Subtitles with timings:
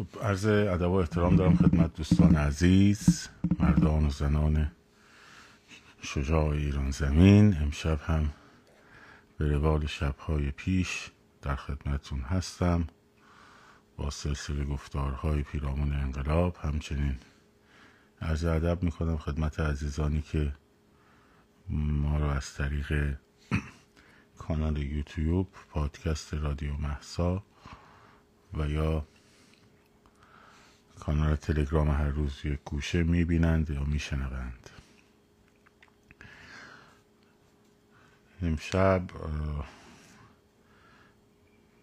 [0.00, 4.70] خب عرض ادب و احترام دارم خدمت دوستان عزیز مردان و زنان
[6.02, 7.56] شجاع ایران زمین.
[7.56, 8.30] امشب هم
[9.38, 11.10] به روال شبهای پیش
[11.42, 12.86] در خدمتون هستم.
[13.96, 17.16] با سلسله گفتارهای پیرامون انقلاب همچنین
[18.22, 20.52] عرض ادب می‌کنم خدمت عزیزانی که
[21.68, 23.16] ما رو از طریق
[24.38, 27.42] کانال یوتیوب پادکست رادیو محسا
[28.54, 29.06] و یا
[31.00, 34.70] کانال تلگرام هر روز یک گوشه می‌بینند یا میشنوند.
[38.42, 39.02] امشب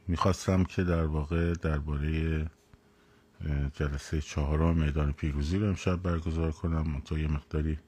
[0.08, 2.46] می‌خواستم که در واقع درباره
[3.74, 7.02] جلسه چهارم میدان پیروزی رو امشب برگزار کنم.
[7.02, 7.80] تا یه مقداری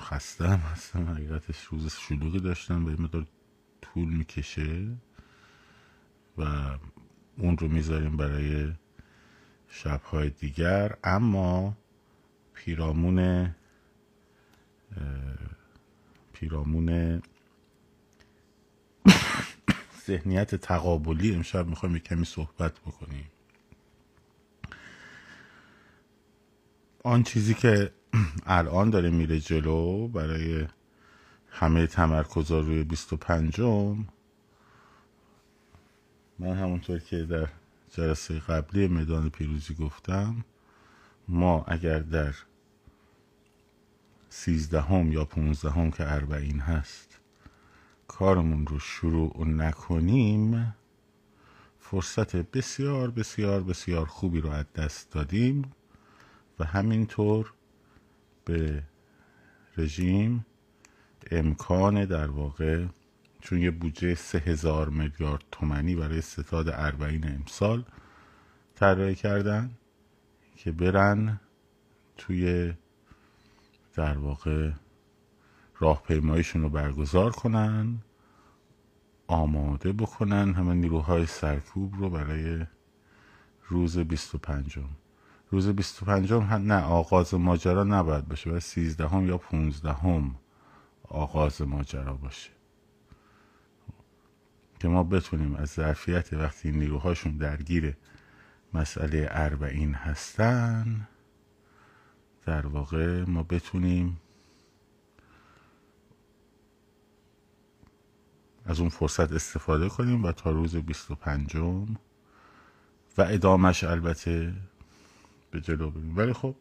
[0.00, 1.06] خستم هستم.
[1.06, 3.26] حقیقتش روز شلوغی داشتم و یه مقدار
[3.82, 4.96] طول می‌کشه
[6.38, 6.42] و
[7.38, 8.72] اون رو می‌ذاریم برای
[9.68, 11.76] شبهای دیگر اما
[12.54, 13.50] پیرامون
[16.32, 17.22] پیرامون
[20.06, 23.30] ذهنیت تقابلی امشب می‌خوایم کمی صحبت بکنیم.
[27.04, 27.92] آن چیزی که
[28.46, 30.66] الان داره میره جلو برای
[31.50, 34.06] همه تمرکزا روی بیست و پنجم
[36.38, 37.48] من همونطور که در
[37.96, 40.44] جلسه قبلی میدان پیروزی گفتم
[41.28, 42.34] ما اگر در
[44.28, 47.20] سیزدهم یا پونزدهم که اربعین هست
[48.08, 50.74] کارمون رو شروع نکنیم
[51.80, 55.72] فرصت بسیار بسیار بسیار خوبی رو از دست دادیم
[56.58, 57.52] و همینطور
[58.44, 58.82] به
[59.76, 60.46] رژیم
[61.30, 62.86] امکان در واقع
[63.46, 67.84] چون یه بودجه سه هزار میلیارد تومنی برای ستاد اربعین امسال
[68.74, 69.70] طراحی کردن
[70.56, 71.40] که برن
[72.16, 72.72] توی
[73.94, 74.70] در واقع
[75.78, 77.98] راهپیماییشون رو برگزار کنن
[79.26, 82.66] آماده بکنن همه نیروهای سرکوب رو برای
[83.68, 84.88] روز بیست و پنجم.
[85.50, 90.34] روز بیست و پنجم نه آغاز ماجرا نباید باشه و سیزدهم یا پونزدهم
[91.08, 92.55] آغاز ماجرا باشه.
[94.78, 97.96] که ما بتونیم از ظرفیت وقتی نیروهاشون درگیر
[98.74, 101.08] مسئله اربعین هستن
[102.46, 104.20] در واقع ما بتونیم
[108.64, 111.86] از اون فرصت استفاده کنیم و تا روز بیست و پنجم
[113.18, 114.54] و ادامش البته
[115.50, 116.16] به جلو بریم.
[116.16, 116.54] ولی خب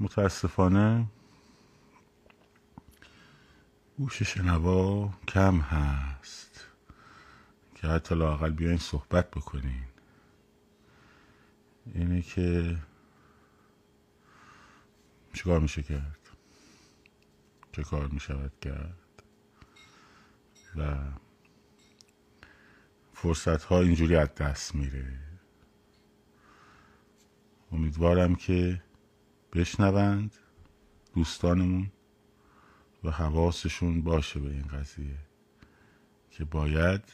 [0.00, 1.06] متاسفانه
[3.98, 6.66] گوش شنوا کم هست
[7.74, 9.84] که حتی لاقل بیاین صحبت بکنین.
[11.94, 12.76] اینه که
[15.34, 16.18] چیکار میشه کرد؟
[17.72, 19.22] چه کار می‌شود کرد؟
[20.76, 20.96] و
[23.14, 25.18] فرصت ها اینجوری از دست میره.
[27.72, 28.82] امیدوارم که
[29.52, 30.36] بشنوند
[31.14, 31.92] دوستانمون.
[33.06, 35.18] و حواسشون باشه به این قضیه
[36.30, 37.04] که باید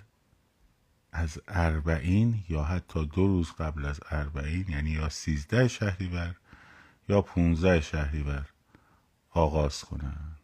[1.13, 6.37] از اربعین یا حتی دو روز قبل از اربعین یعنی یا سیزده شهریور
[7.09, 8.47] یا پونزده شهریور
[9.31, 10.37] آغاز کنن.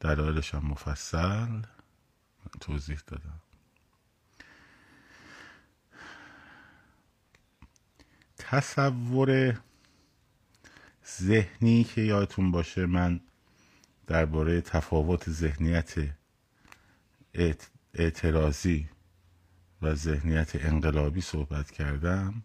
[0.00, 1.62] دلایلش هم مفصل.
[2.60, 3.40] توضیح دادم.
[8.38, 9.60] تصور
[11.20, 13.20] ذهنی که یادتون باشه من
[14.06, 15.94] درباره تفاوت ذهنیت
[17.94, 18.88] اعتراضی
[19.82, 22.42] و ذهنیت انقلابی صحبت کردم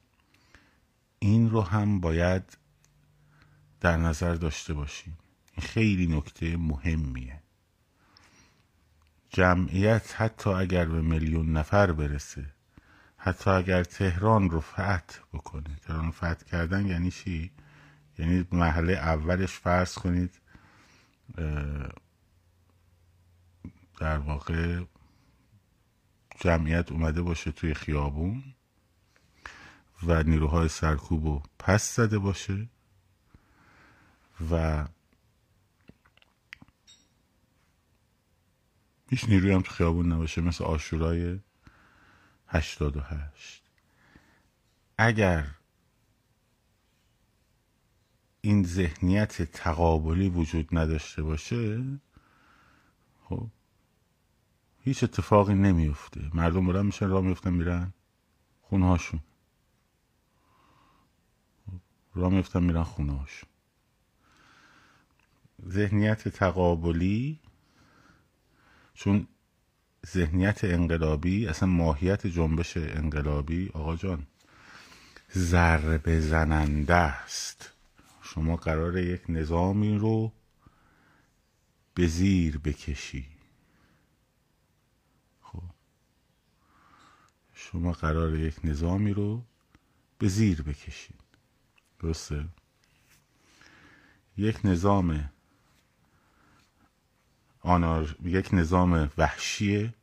[1.19, 2.57] این رو هم باید
[3.79, 5.17] در نظر داشته باشیم.
[5.57, 7.39] این خیلی نکته مهمیه.
[9.29, 12.45] جمعیت حتی اگر به میلیون نفر برسه
[13.17, 15.75] حتی اگر تهران رو فتح بکنه.
[15.81, 17.52] تهران فتح کردن یعنی چی؟
[18.19, 20.41] یعنی محله اولش فرض کنید
[23.99, 24.83] در واقع
[26.39, 28.43] جمعیت اومده باشه توی خیابون
[30.03, 32.67] و نیروهای سرکوب رو پس زده باشه
[34.51, 34.85] و
[39.09, 41.39] هیچ نیروی هم تو خیابون نباشه مثل آشورای
[42.47, 43.63] هشتاد و هشت.
[44.97, 45.47] اگر
[48.41, 51.84] این ذهنیت تقابلی وجود نداشته باشه
[53.23, 53.47] خب
[54.84, 56.22] هیچ اتفاقی نمیفته.
[56.34, 57.93] مردم بلند میشن راه میفتن میرن
[58.61, 59.20] خونه هاشون
[62.16, 63.49] را میفتن میرن خونه هاشون
[65.67, 67.40] ذهنیت تقابلی
[68.94, 69.28] چون
[70.08, 74.28] ذهنیت انقلابی اصلا ماهیت جنبش انقلابی آقا جان
[75.35, 77.71] ضربه زننده است.
[78.33, 80.31] شما قرار یک نظامی رو
[81.93, 83.28] به زیر بکشی.
[85.41, 85.63] خب.
[87.53, 89.43] شما قرار یک نظامی رو
[90.17, 91.19] به زیر بکشید
[91.99, 92.45] درسته؟
[94.37, 95.29] یک نظام
[97.59, 99.93] آنار یک نظام وحشی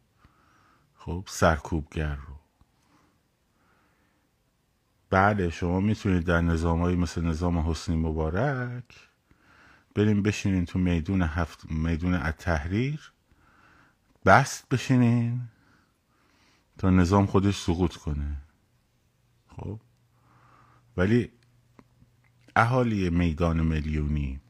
[0.96, 2.38] خب سرکوبگر رو.
[5.10, 8.84] بله شما می‌تونید در نظامهایی مثل نظام حسنی مبارک
[9.94, 13.12] بریم بشینین تو میدون هفت میدون التحریر
[14.26, 15.40] بست بشینین
[16.78, 18.36] تا نظام خودش سقوط کنه.
[19.56, 19.80] خب؟
[20.96, 21.32] ولی
[22.56, 24.40] اهالی میدان میلیونی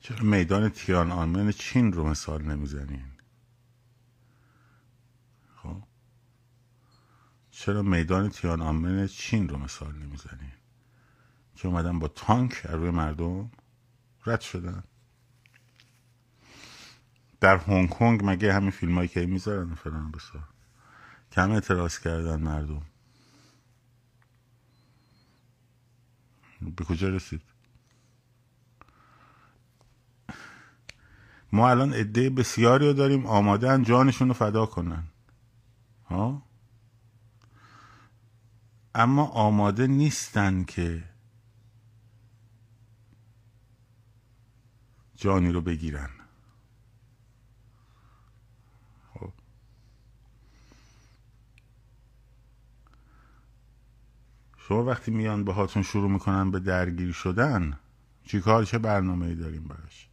[0.00, 3.15] چرا میدان تیان آنمن چین رو مثال نمی‌زنین؟
[7.58, 10.52] چرا میدان تیان آنمن چین رو مثال نمی‌زنین
[11.54, 13.50] که اومدن با تانک روی مردم
[14.26, 14.84] رد شدن.
[17.40, 20.48] در هنگ کنگ مگه همین فیلم هایی که می‌ذارن فلان بسار
[21.32, 22.82] کم اعتراض کردن مردم.
[26.76, 27.42] به کجا رسید؟
[31.52, 35.04] ما الان عده بسیاری رو داریم آماده جانشون رو فدا کنن.
[36.06, 36.45] ها؟
[38.98, 41.04] اما آماده نیستن که
[45.14, 46.10] جانی رو بگیرن
[49.14, 49.32] خب.
[54.58, 57.78] شما وقتی میان باهاتون شروع می‌کنن به درگیر شدن
[58.24, 60.08] چیکار چه برنامه داریم براش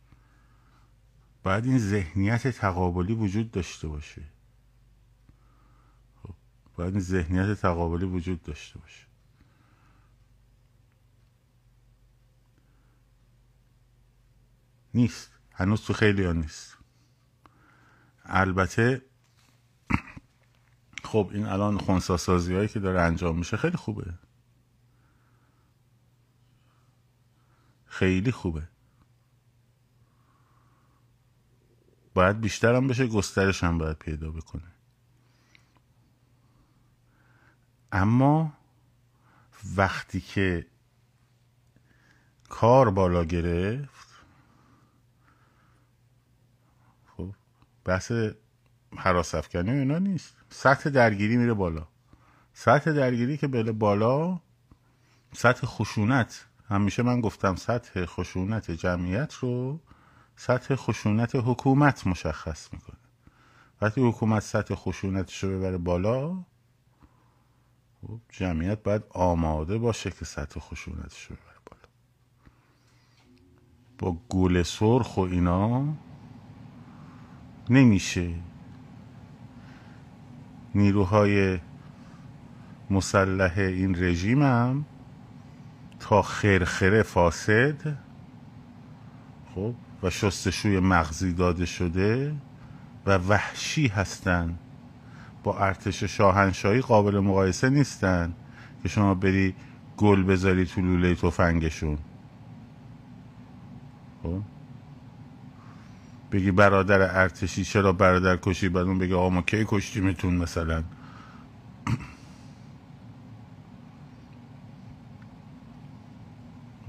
[1.44, 4.33] باید این ذهنیت تقابلی وجود داشته باشه.
[6.76, 9.06] باید این ذهنیت تقابلی وجود داشته باشه.
[14.94, 15.32] نیست.
[15.52, 16.78] هنوز تو خیلی ها نیست.
[18.24, 19.02] البته
[21.04, 24.14] خب این الان خونساسازی هایی که داره انجام میشه خیلی خوبه.
[27.86, 28.68] خیلی خوبه.
[32.14, 34.73] باید هم بشه گسترش هم باید پیدا بکنه.
[37.94, 38.54] اما
[39.76, 40.66] وقتی که
[42.50, 44.08] کار بالا گرفت
[47.06, 47.34] خب
[47.86, 48.12] بحث
[48.98, 50.36] حراس افکنی اینا نیست.
[50.50, 51.88] سطح درگیری میره بالا.
[52.54, 54.40] سطح درگیری که بله بالا
[55.34, 56.46] سطح خشونت.
[56.70, 59.80] همیشه من گفتم سطح خشونت جمعیت رو
[60.36, 62.98] سطح خشونت حکومت مشخص می‌کنه.
[63.82, 66.44] وقتی حکومت سطح خشونتش رو ببره بالا
[68.08, 71.88] خب، جمعیت باید آماده باشه که سطح خشونتش رو ببره بالا.
[74.00, 75.94] با گول سرخ و اینا
[77.70, 78.34] نمیشه.
[80.76, 81.60] نیروهای
[82.90, 84.86] مسلح این رژیم هم
[86.00, 87.98] تا خرخره فاسد
[89.56, 92.36] خب و شستشوی مغزی داده شده
[93.06, 94.60] و وحشی هستند
[95.44, 98.34] با ارتش شاهنشاهی قابل مقایسه نیستن
[98.84, 99.56] که شما بری
[99.98, 101.98] گل بذاری تو لوله تفنگشون.
[104.24, 104.42] خب؟
[106.32, 110.84] بگی برادر ارتشی چرا برادر کشی؟ بعد اون بگی آقا ما کی کشتیمتون مثلا؟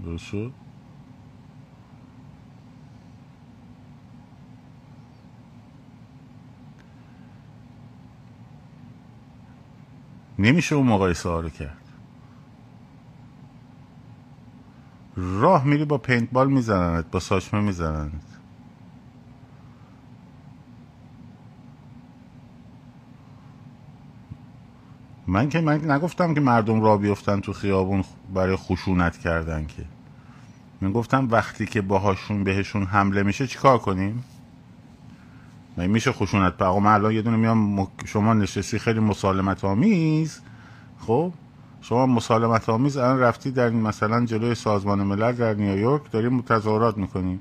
[0.04, 0.52] درست شد؟
[10.38, 11.78] نمیشه اون مقایسه ها رو کرد.
[15.16, 18.22] راه میری با پینتبال می‌زنند با ساچمه می‌زنند
[25.26, 29.84] من که من نگفتم که مردم را بیفتن تو خیابون برای خشونت کردن که.
[30.80, 34.24] من گفتم وقتی که باهاشون بهشون حمله میشه چیکار کنیم؟
[35.76, 40.40] من میشه خشونت پر من الان یه دونه میام شما نشستی خیلی مسالمت آمیز.
[41.00, 41.32] خب؟
[41.80, 47.40] شما مسالمت آمیز الان رفتی در مثلا جلوی سازمان ملل در نیویورک داریم تظاهرات می‌کنیم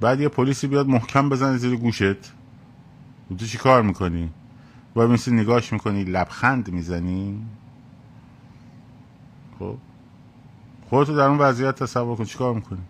[0.00, 2.32] بعد یه پلیسی بیاد محکم بزنه زیر گوشت.
[3.38, 4.30] تو چی کار می‌کنی؟
[4.94, 7.46] باید میسی نگاش می‌کنی لبخند می‌زنی.
[9.58, 9.76] خب؟
[10.90, 12.82] خودتو در اون وضعیت تصور کن چیکار می‌کنی؟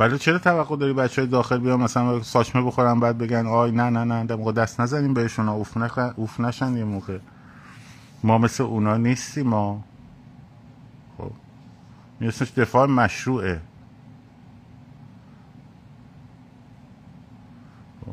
[0.00, 3.90] ولی چرا توقع داری بچه های داخل بیان مثلا ساچمه بخورن بعد بگن آی نه
[3.90, 7.18] نه نه موقع دست نزنیم بهشون اوف, اوف نشن یه موقع.
[8.22, 9.84] ما مثل اونا نیستیم ما.
[11.18, 11.30] خب.
[12.20, 13.60] این دفاع مشروعه.
[18.06, 18.12] خب.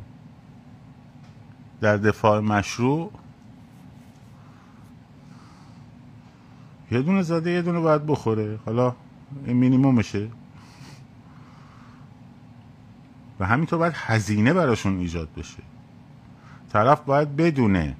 [1.82, 3.12] در دفاع مشروع
[6.92, 8.60] یه دونه زاده یه دونه باید بخوره.
[8.66, 8.96] حالا
[9.46, 10.28] این مینیمومشه.
[13.40, 15.64] و همینطور باید هزینه براشون ایجاد بشه.
[16.70, 17.96] طرف باید بدونه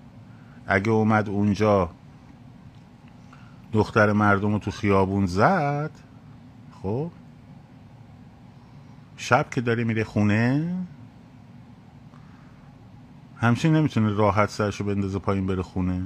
[0.68, 1.90] اگه اومد اونجا
[3.74, 5.92] دختر مردم رو تو خیابون زد
[6.82, 7.12] خب؟
[9.18, 10.76] شب که داره میره خونه
[13.38, 16.04] همچین نمی‌تونه راحت سرشو بندازه پایین بره خونه.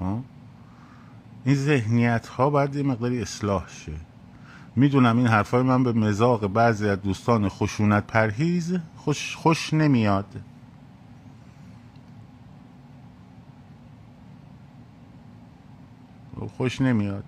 [0.00, 0.22] ها؟
[1.44, 4.09] این ذهنیت ها باید یه مقداری اصلاح شه.
[4.76, 10.26] می‌دونم این حرفای من به مزاق بعضی از دوستان خشونت پرهیز خوش, خوش نمیاد.
[16.56, 17.24] خوش نمیاد.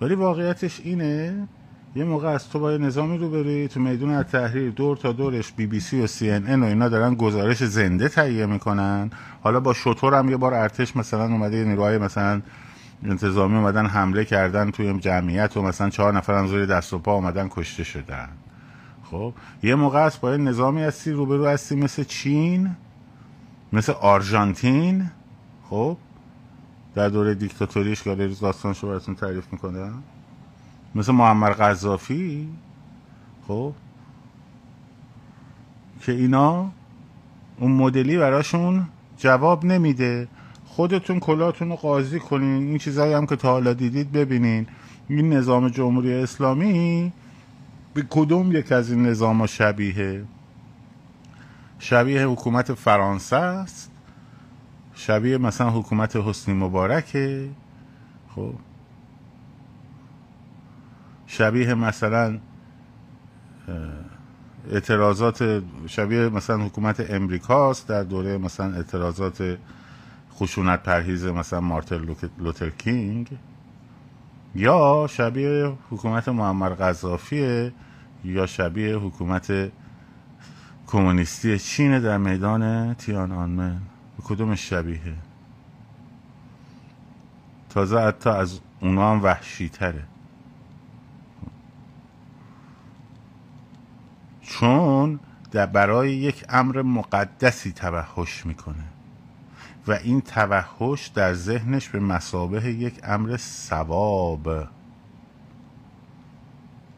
[0.00, 1.48] ولی واقعیتش اینه
[1.96, 5.12] یه موقع از تو با یه نظامی رو بری تو میدون از تحریر دور تا
[5.12, 9.10] دورش بی بی سی و سی ان ان و اینا دارن گزارش زنده تهیه می‌کنن.
[9.42, 12.42] حالا با شطور هم یه بار ارتش مثلا اومده نیروهای مثلا
[13.04, 17.48] انتظامی اومدن حمله کردن توی جمعیت و مثلا چهار نفر زیر دست و پا اومدن
[17.48, 18.28] کشته شدن.
[19.10, 22.76] خب یه موقع است با نظامی هستی روبرو هستی مثل چین
[23.72, 25.10] مثل آرژانتین.
[25.70, 25.96] خب
[26.94, 29.92] در دوره دیکتاتوریش که روز داستانشو براتون تعریف می‌کنه
[30.94, 32.48] مثل معمر قذافی.
[33.48, 33.72] خب
[36.00, 36.70] که اینا
[37.60, 40.28] اون مدلی براشون جواب نمیده.
[40.76, 42.68] خودتون کلاتون رو قاضی کنین.
[42.68, 44.66] این چیزهایی هم که تا حالا دیدید ببینین.
[45.08, 47.12] این نظام جمهوری اسلامی
[47.94, 50.24] به کدوم یک از این نظام شبیه؟
[51.78, 53.90] شبیه حکومت فرانسه است.
[54.94, 57.48] شبیه مثلا حکومت حسنی مبارکه.
[58.34, 58.54] خب.
[61.26, 62.38] شبیه مثلا
[64.70, 69.58] اعتراضات شبیه مثلا حکومت امریکاست در دوره مثلا اعتراضات
[70.36, 73.38] خشونت پرهیز مثلا مارتل لوتر کینگ
[74.54, 77.72] یا شبیه حکومت معمر قذافیه
[78.24, 79.72] یا شبیه حکومت
[80.86, 83.80] کمونیستی چین در میدان تیان آنمن
[84.16, 85.14] به کدومش شبیه؟
[87.70, 90.02] تازه حتی از اونا هم وحشی تره
[94.42, 98.95] چون در برای یک امر مقدسی توحش می‌کنه.
[99.86, 104.68] و این توحش در ذهنش به مسابه یک امر سواب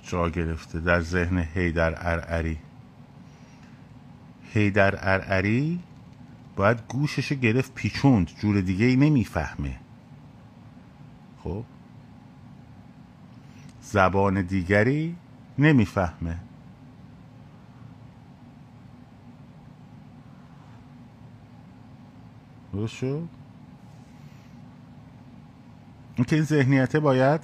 [0.03, 2.59] جا گرفته در ذهن هیدر ارعری.
[4.53, 5.81] هیدر ارعری
[6.57, 9.77] باید گوشش گرفت پیچوند جور دیگه ای نمی‌فهمه.
[11.45, 11.65] خب؟
[13.83, 15.17] زبان دیگری
[15.59, 16.48] نمی‌فهمه.
[22.79, 23.29] درست شد؟
[26.17, 27.41] اینکه این ذهنیته باید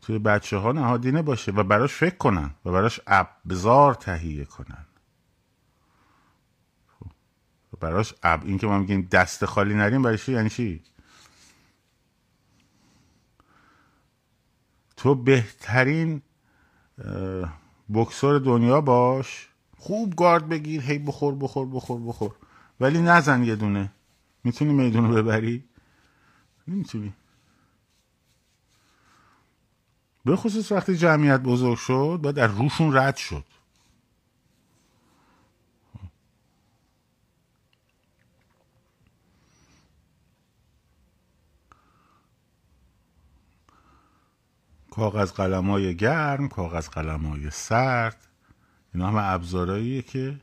[0.00, 4.86] توی بچه ها نهادینه باشه و براش فکر کنن و براش ابزار تهیه کنن.
[6.86, 7.10] خب.
[7.80, 10.82] براش اب این که ما میگیم دست خالی نریم برای چی؟ یعنی چی؟
[14.96, 16.22] تو بهترین
[17.94, 19.49] بکسور دنیا باش.
[19.80, 22.30] خوب گارد بگیر هی بخور بخور بخور بخور.
[22.80, 23.92] ولی نزن یه دونه.
[24.44, 25.64] می‌تونی میدون رو ببری؟
[26.68, 27.12] نمی‌تونی.
[30.24, 33.44] به خصوص وقتی جمعیت بزرگ شد باید در روشون رد شد.
[44.90, 48.29] کاغذ قلمای گرم کاغذ قلمای سرد.
[48.94, 50.40] اینا همه ابزارهاییه که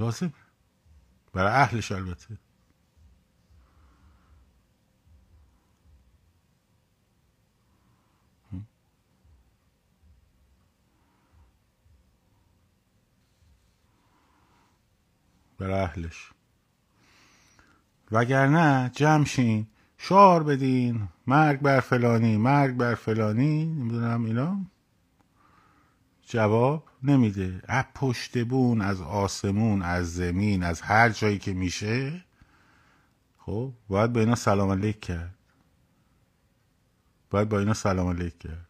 [0.00, 0.32] لازم.
[1.32, 2.38] برای اهلش البته.
[15.58, 16.30] برای اهلش.
[18.12, 19.66] وگرنه جمشین
[19.98, 24.71] شعار بدین مرگ بر فلانی مرگ بر فلانی نمی‌دونم اینا.
[26.26, 27.62] جواب نمیده.
[27.64, 32.24] از پشت بون از آسمون از زمین از هر جایی که میشه.
[33.38, 35.34] خب باید به اینا سلام علیک کرد.
[37.30, 38.68] باید با اینا سلام علیک کرد.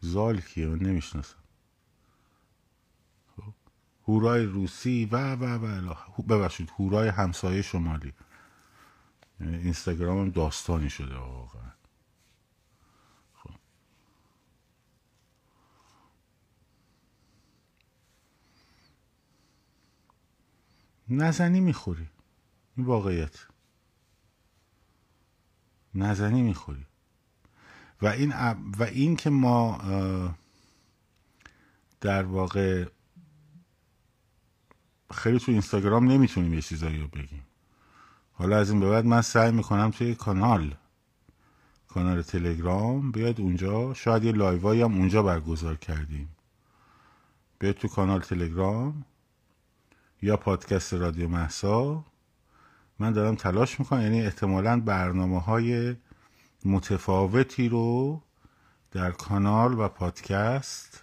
[0.00, 1.36] زال کیه؟ من نمی‌شناسم.
[3.36, 3.52] خب.
[4.08, 8.12] هورای روسی و و و ببخشید هورای همسایه شمالی.
[9.40, 11.72] اینستاگرام هم داستانی شده واقعا.
[13.34, 13.50] خب.
[21.08, 22.08] نزنی می‌خوری.
[22.76, 23.46] این واقعیت.
[25.94, 26.86] نزنی می‌خوری.
[28.02, 28.32] و این
[28.78, 29.78] و این که ما
[32.00, 32.86] در واقع
[35.14, 37.46] خیلی تو اینستاگرام نمی‌تونیم یه چیزایی رو بگیم.
[38.32, 40.74] حالا از این به بعد من سعی می‌کنم توی کانال
[41.88, 43.94] کانال تلگرام بیاد اونجا.
[43.94, 46.28] شاید یه لایوایی هم اونجا برگزار کردیم.
[47.58, 49.04] بیاد تو کانال تلگرام
[50.22, 52.04] یا پادکست رادیو محسا
[52.98, 55.96] من دارم تلاش می‌کنم یعنی احتمالا برنامه های
[56.64, 58.22] متفاوتی رو
[58.90, 61.02] در کانال و پادکست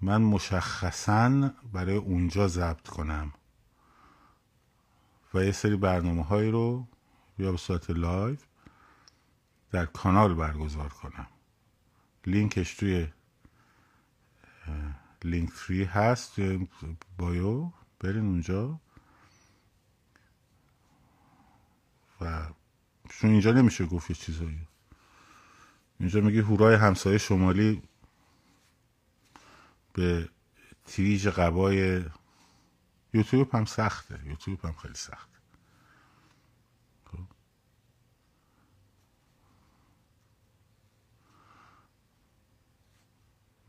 [0.00, 3.32] من مشخصا برای اونجا ضبط کنم.
[5.34, 6.86] و یه سری برنامه هایی رو
[7.38, 8.36] یا به صورت live
[9.70, 11.26] در کانال برگزار کنم.
[12.26, 13.08] لینکش توی
[15.24, 16.68] Linktree هست توی
[17.18, 17.70] بایو.
[18.00, 18.80] برین اونجا.
[22.20, 22.46] و
[23.08, 24.68] چون اینجا نمیشه گفت یه چیزایی.
[26.00, 27.82] اینجا میگه هورای همسایه شمالی
[29.92, 30.28] به
[30.84, 32.04] تیریج قبای
[33.14, 34.20] یوتیوب هم سخته.
[34.24, 35.38] یوتیوب هم خیلی سخته.
[37.04, 37.18] خب.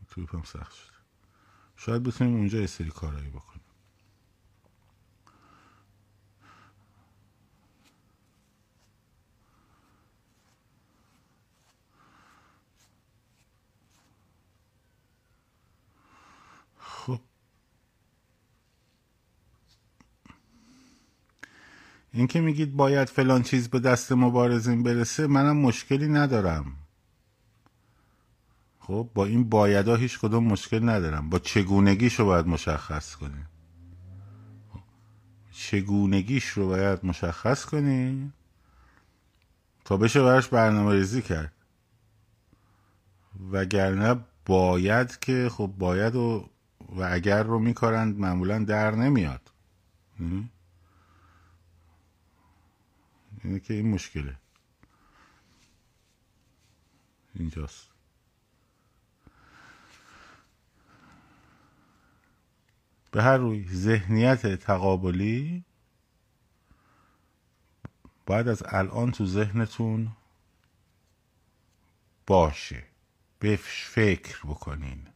[0.00, 0.96] یوتیوب هم سخت شده.
[1.76, 3.55] شاید بتونیم اونجا یه سری کارهایی بکنیم.
[22.16, 26.76] این که میگید باید فلان چیز به دست مبارزین برسه منم مشکلی ندارم.
[28.80, 31.30] خب با این بایدها هیچ کدوم مشکل ندارم.
[31.30, 33.48] با چگونگیش رو باید مشخص کنیم
[35.52, 38.32] چگونگیش رو باید مشخص کنیم
[39.84, 41.52] تا بشه براش برنامه ریزی کرد.
[43.52, 46.50] وگرنه باید که خب باید و,
[46.88, 49.50] و اگر رو میکارند معمولا در نمیاد.
[53.46, 54.36] اینه که این مشکله.
[57.34, 57.90] اینجاست.
[63.10, 65.64] به هر روی ذهنیت تقابلی
[68.26, 70.16] باید از الان تو ذهنتون
[72.26, 72.84] باشه.
[73.38, 75.08] بهش فکر بکنین.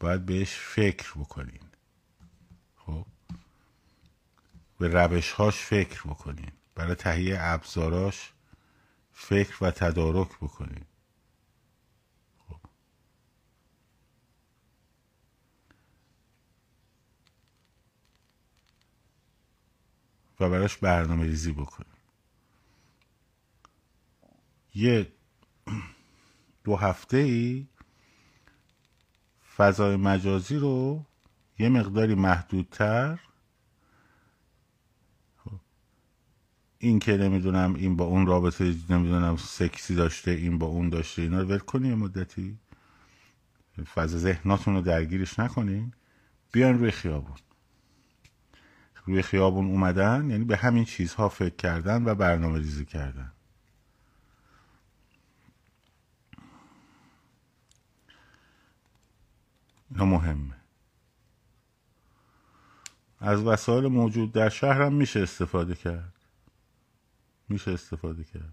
[0.00, 1.70] باید بهش فکر بکنین.
[2.76, 3.06] خب؟
[4.78, 8.32] به روش هاش فکر بکنین برای تهیه ابزاراش
[9.12, 10.84] فکر و تدارک بکنین
[12.48, 12.60] خب.
[20.40, 21.92] و براش برنامه ریزی بکنین
[24.74, 25.12] یه
[26.64, 27.66] دو هفته ای
[29.56, 31.04] فضای مجازی رو
[31.58, 33.20] یه مقداری محدودتر
[36.78, 41.40] این که نمی‌دونم این با اون رابطه نمی‌دونم سکسی داشته این با اون داشته اینا
[41.40, 42.58] رو ول کنی مدتی.
[43.86, 45.92] فاز ذهناتون رو درگیرش نکنین
[46.52, 47.36] بیان روی خیابون.
[49.06, 53.32] روی خیابون اومدن یعنی به همین چیزها فکر کردن و برنامه ریزی کردن.
[59.90, 60.54] اینا مهمه.
[63.20, 66.17] از وسایل موجود در شهر هم میشه استفاده کرد.
[67.50, 68.52] میشه استفاده کرد.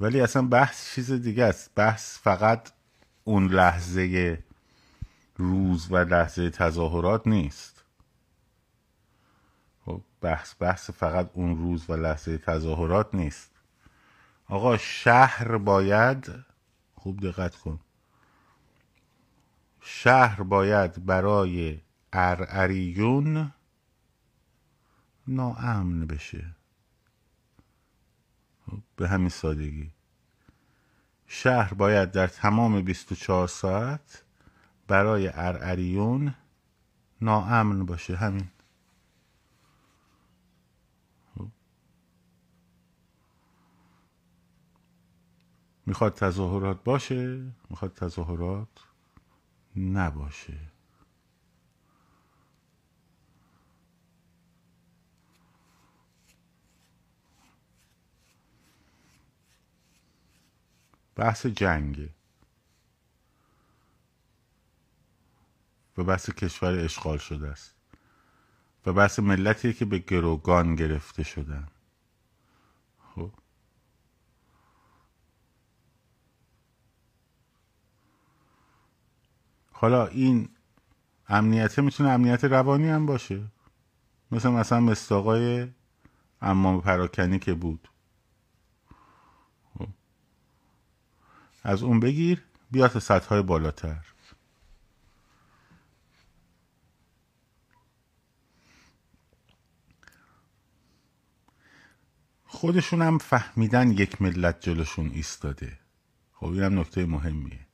[0.00, 1.70] ولی اصلا بحث چیز دیگه است.
[1.74, 2.72] بحث فقط
[3.24, 4.38] اون لحظه
[5.36, 7.84] روز و لحظه تظاهرات نیست.
[9.84, 13.50] خب بحث بحث فقط اون روز و لحظه تظاهرات نیست.
[14.48, 16.44] آقا شهر باید
[16.94, 17.80] خوب دقت کن.
[19.80, 21.80] شهر باید برای
[22.12, 23.52] ارعریون
[25.28, 26.56] ناامن بشه.
[28.96, 29.90] به همین سادگی.
[31.26, 34.24] شهر باید در تمام 24 ساعت
[34.88, 36.34] برای ارعریون
[37.20, 38.16] ناامن باشه.
[38.16, 38.48] همین.
[45.86, 48.68] می‌خواد تظاهرات باشه می‌خواد تظاهرات
[49.76, 50.75] نباشه.
[61.16, 62.08] بحث جنگه
[65.98, 67.74] و بحث کشور اشغال شده است
[68.86, 71.68] و بحث ملتیه که به گروگان گرفته شدن.
[73.14, 73.32] خب؟
[79.72, 80.48] حالا این
[81.28, 83.42] امنیته می‌تونه امنیت روانی هم باشه.
[84.30, 85.68] مثل مثلا مستاقای
[86.42, 87.88] امام پراکنی که بود.
[91.66, 94.04] از اون بگیر بیا تا سطح های بالاتر.
[102.44, 105.78] خودشون هم فهمیدن یک ملت جلوشون ایستاده.
[106.32, 107.66] خب اینم نکته مهمیه.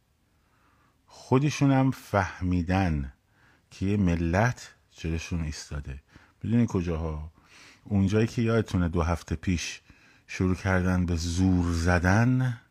[1.07, 3.12] خودشون هم فهمیدن
[3.70, 6.02] که یه ملت جلوشون ایستاده.
[6.42, 7.33] می‌دونی کجاها؟
[7.85, 9.81] اونجایی که یادتونه دو هفته پیش
[10.26, 12.62] شروع کردن به زور زدن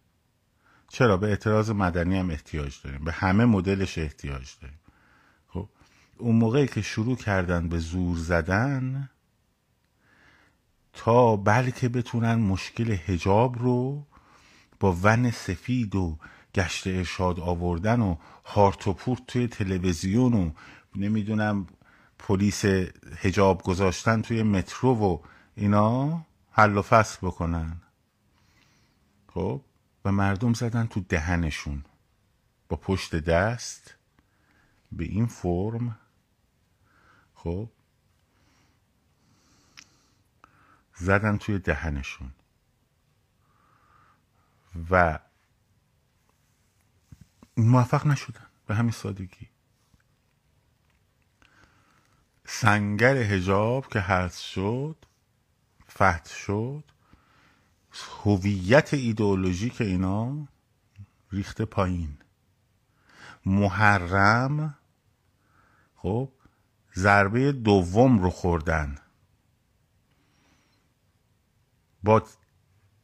[0.92, 3.04] چرا؟ به اعتراض مدنی هم احتیاج داریم.
[3.04, 4.80] به همه مدلش احتیاج داریم.
[5.48, 5.70] خب
[6.18, 9.10] اون موقعی که شروع کردن به زور زدن
[10.94, 14.06] تا بلکه بتونن مشکل هجاب رو
[14.80, 16.18] با ون سفید و
[16.56, 20.52] گشت ارشاد آوردن و هارت و پورت توی تلویزیون و
[20.96, 21.68] نمی‌دونم
[22.20, 22.66] پلیس
[23.18, 25.18] هجاب گذاشتن توی مترو و
[25.56, 27.82] اینا حل و فصل بکنن.
[29.34, 29.62] خب
[30.06, 31.86] و مردم زدن تو دهنشون.
[32.70, 33.96] با پشت دست
[34.92, 36.00] به این فرم.
[37.36, 37.70] خب.
[40.96, 42.32] زدن توی دهنشون.
[44.90, 45.20] و
[47.58, 48.46] موفق نشدن.
[48.68, 49.50] به همین سادگی.
[52.46, 55.06] سنگر هجاب که حذف شد
[55.92, 56.91] فتح شد.
[57.94, 60.48] هویت ایدئولوژیک اینا
[61.32, 62.18] ریخته پایین.
[63.46, 64.78] محرم
[65.96, 66.30] خب
[66.96, 68.96] ضربه دوم رو خوردن.
[72.04, 72.24] با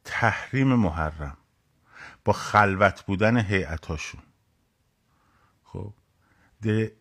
[0.04, 1.38] تحریم محرم
[2.26, 4.21] با خلوت بودن هیئتاشون.
[5.63, 5.93] خب
[6.62, 6.95] ده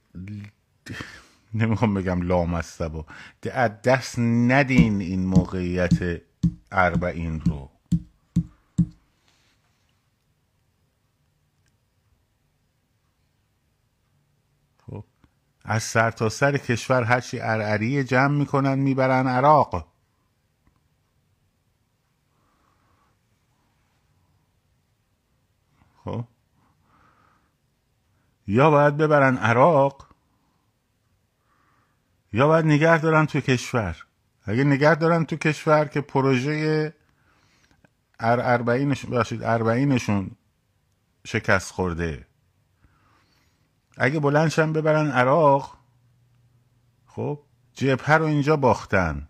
[1.55, 3.07] نمی‌خوام بگم لامصبا
[3.43, 6.23] ده دست ندین این موقعیت
[6.73, 7.71] اربعین رو.
[15.69, 19.89] از سر تا سر کشور هرچی ارعری جمع می‌کنن می‌برن عراق.
[26.05, 26.25] خب.
[28.47, 30.07] یا باید ببرن عراق
[32.33, 33.97] یا باید نگه دارن تو کشور.
[34.45, 36.95] اگه نگه دارن تو کشور که پروژه
[38.21, 38.41] ار
[39.43, 40.31] اربعینشون
[41.27, 42.26] شکست خورده.
[43.97, 45.79] اگه بلندشن ببرن عراق
[47.07, 47.41] خب
[47.73, 49.29] جبهه رو اینجا باختن.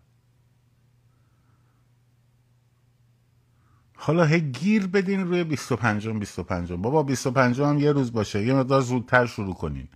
[3.95, 8.81] حالا هی گیر بدین روی 25 25 بابا 25 هم یه روز باشه یه مقدار
[8.81, 9.87] زودتر شروع کنین.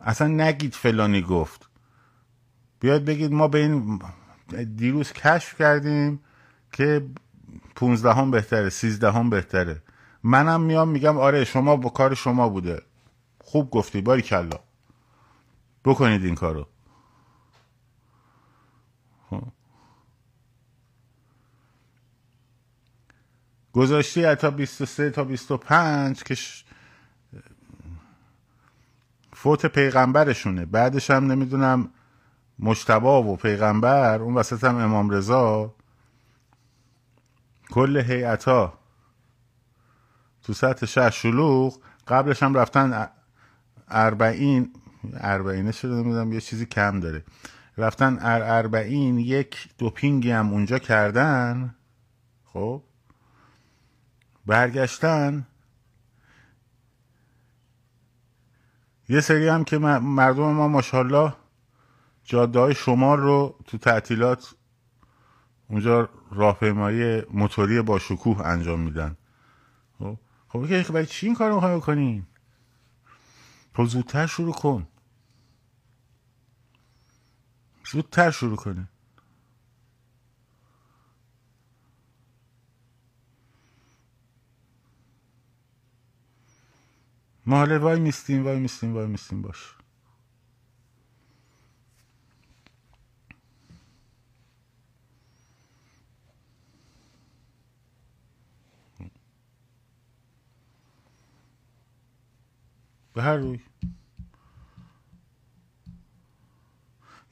[0.00, 1.68] اصلا نگید فلانی گفت.
[2.80, 4.00] بیاید بگید ما به این
[4.76, 6.20] دیروز کشف کردیم
[6.72, 7.06] که
[7.74, 9.82] 15 هم بهتره 13 هم بهتره.
[10.22, 12.82] منم میام میگم آره شما با کار شما بوده.
[13.38, 14.58] خوب گفتی باری کلا.
[15.84, 16.66] بکنید این کارو.
[23.72, 26.36] گذاشتی تا 23 تا 25 که
[29.32, 30.66] فوت پیغمبرشونه.
[30.66, 31.90] بعدش هم نمی‌دونم
[32.58, 35.75] مشتبا و پیغمبر اون وسط هم امام رضا.
[37.70, 38.78] کل هیئتا
[40.42, 43.08] تو سطح شهر شلوغ قبلش هم رفتن
[43.88, 44.72] اربعین
[45.14, 47.24] اربعینه شده نمی‌دونم یه چیزی کم داره.
[47.78, 51.74] رفتن ار اربعین یک دوپینگی هم اونجا کردن.
[52.44, 52.82] خب؟
[54.46, 55.46] برگشتن.
[59.08, 61.34] یه سری هم که مردم ما ماشاءالله
[62.24, 64.54] جاده های شمال رو تو تعطیلات
[65.68, 69.16] اونجا راهپیمایی موتوری با شکوه انجام میدن.
[69.98, 72.26] خب؟ خب برای چی این کار رو می‌خوای بکنین
[73.74, 74.86] خب زودتر شروع کن.
[77.92, 78.88] زودتر شروع کنه.
[87.46, 89.75] ما حالا وای میستیم وای میستیم وای میستیم باش.
[103.16, 103.58] به هر روی.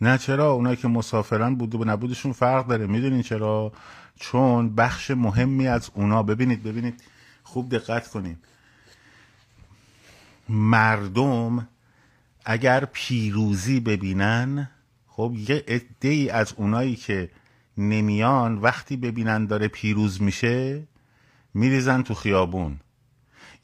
[0.00, 2.86] نه چرا؟ اونایی که مسافرن بود و نبودشون فرق داره.
[2.86, 3.72] می‌دونین چرا؟
[4.16, 7.02] چون بخش مهمی از اونا ببینید ببینید.
[7.42, 8.38] خوب دقت کنید
[10.48, 11.68] مردم
[12.44, 14.70] اگر پیروزی ببینن
[15.08, 17.30] خب یه عده ای از اونایی که
[17.78, 20.82] نمیان وقتی ببینن داره پیروز میشه
[21.54, 22.80] میریزن تو خیابون.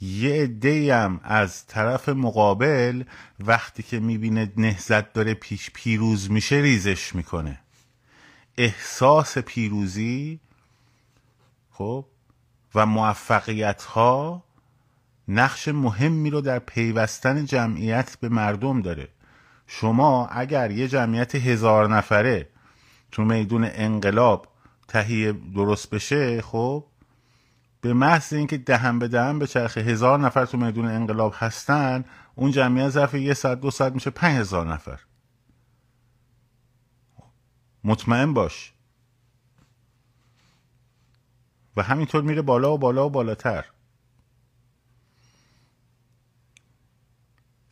[0.01, 3.03] یه عده هم از طرف مقابل
[3.41, 7.61] وقتی که می‌بینه نهزت داره پیش پیروز میشه ریزش می‌کنه.
[8.57, 10.41] احساس پیروزی
[11.71, 12.05] خب
[12.75, 14.45] و موفقیت ها
[15.29, 19.09] نقش مهمی رو در پیوستن جمعیت به مردم داره.
[19.67, 22.49] شما اگر یه جمعیت هزار نفره
[23.13, 24.49] تو میدون انقلاب
[24.89, 26.85] تهیه درست بشه خب
[27.81, 32.51] به محض اینکه دهن به دهن به چرخه هزار نفر تو میدون انقلاب هستن اون
[32.51, 35.01] جمعیت ظرف یه ساعت دو ساعت میشه پنج هزار نفر.
[37.85, 38.73] مطمئن باش.
[41.77, 43.65] و همینطور میره بالا و بالا و بالاتر.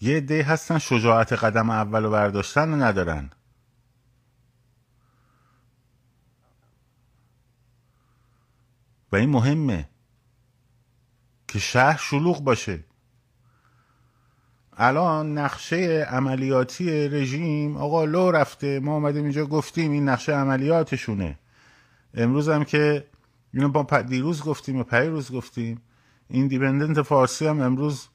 [0.00, 3.30] یه عده هستن شجاعت قدم اول و برداشتن ندارن.
[9.12, 9.88] و این مهمه.
[11.48, 12.84] که شهر شلوغ باشه.
[14.76, 21.38] الان نقشه عملیاتی رژیم آقا لو رفته ما آمدیم اینجا گفتیم این نقشه عملیاتشونه.
[22.14, 23.06] امروز هم که
[23.54, 25.82] اینو با دیروز گفتیم و روز گفتیم.
[26.28, 28.08] این دیپندنت فارسی هم امروز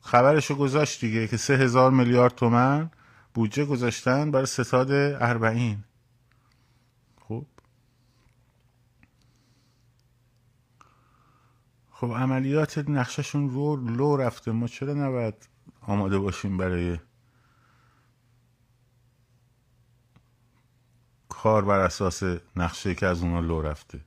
[0.00, 2.90] خبرشو گذاشت دیگه که سه هزار میلیارد تومن
[3.34, 5.84] بودجه گذاشتن برای ستاد اربعین
[7.28, 7.46] خب
[12.00, 14.52] خب عملیات نقششون رو لو رفته.
[14.52, 15.48] ما چرا نباید
[15.80, 16.98] آماده باشیم برای
[21.28, 22.22] کار بر اساس
[22.56, 24.00] نقشه که از اونا لو رفته؟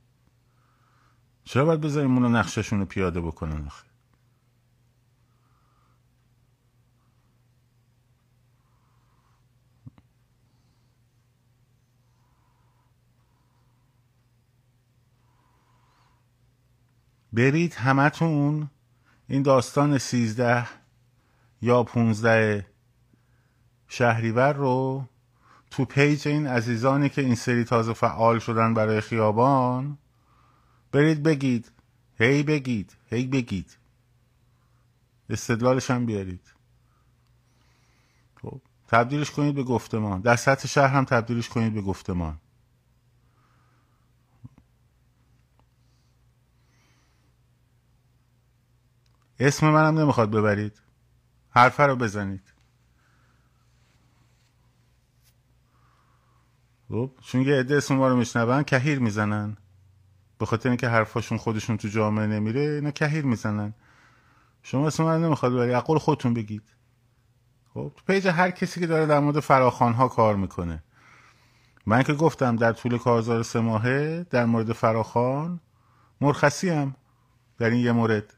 [1.44, 3.89] چرا باید بذاریم اونا نقششون رو پیاده بکنن آخه؟
[17.32, 18.70] برید همتون
[19.28, 20.68] این داستان سیزده
[21.62, 22.66] یا پونزده
[23.88, 25.04] شهریور رو
[25.70, 29.98] تو پیج این عزیزانی که این سری تازه فعال شدن برای خیابان
[30.92, 31.72] برید بگید.
[32.18, 32.96] هی بگید.
[33.10, 33.76] هی بگید.
[35.30, 36.52] استدلالش هم بیارید.
[38.42, 40.20] خب تبدیلش کنید به گفتمان.
[40.20, 42.40] در سطح شهر هم تبدیلش کنید به گفتمان.
[49.40, 50.82] اسم منم نمی‌خواد ببرید.
[51.50, 52.52] حرفه رو بزنید.
[56.88, 59.56] خب چون یه عده اسم ما رو میشنون کهیر می‌زنن.
[60.38, 63.74] به خاطر اینکه حرفاشون خودشون تو جامعه نمیره اینا کهیر می‌زنن.
[64.62, 66.74] شما اسم من نمی‌خواد ببرید اقول خودتون بگید.
[67.74, 70.82] خب تو پیج هر کسی که داره در مورد فراخان ها کار می‌کنه.
[71.86, 75.60] من که گفتم در طول کارزار سه ماهه در مورد فراخان
[76.20, 76.96] مرخصی هم
[77.58, 78.36] در این یه مورد.